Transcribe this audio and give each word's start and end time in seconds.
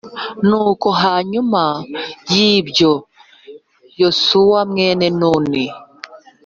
Nuko 0.47 0.87
hanyuma 1.03 1.63
y 2.33 2.35
ibyo 2.53 2.91
yosuwa 4.01 4.59
mwene 4.71 5.05
nuni 5.19 5.65